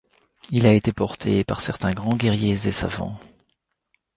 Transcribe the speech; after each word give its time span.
Il 0.49 0.65
a 0.65 0.73
été 0.73 0.91
porté 0.91 1.43
par 1.43 1.61
certains 1.61 1.91
grands 1.91 2.15
guerriers 2.17 2.53
et 2.67 2.71
savants. 2.71 3.19